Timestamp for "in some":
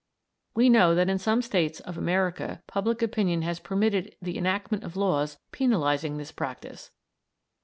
1.11-1.37